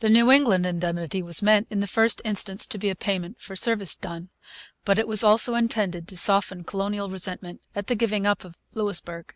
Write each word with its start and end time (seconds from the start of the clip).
The 0.00 0.08
New 0.08 0.30
England 0.30 0.64
indemnity 0.64 1.20
was 1.22 1.42
meant, 1.42 1.66
in 1.68 1.80
the 1.80 1.86
first 1.86 2.22
instance, 2.24 2.64
to 2.64 2.78
be 2.78 2.88
a 2.88 2.94
payment 2.96 3.38
for 3.38 3.54
service 3.54 3.94
done. 3.94 4.30
But 4.86 4.98
it 4.98 5.06
was 5.06 5.22
also 5.22 5.54
intended 5.56 6.08
to 6.08 6.16
soften 6.16 6.64
colonial 6.64 7.10
resentment 7.10 7.60
at 7.74 7.88
the 7.88 7.94
giving 7.94 8.24
up 8.26 8.46
of 8.46 8.56
Louisbourg. 8.72 9.34